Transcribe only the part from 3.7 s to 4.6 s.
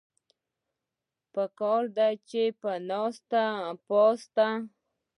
پاسته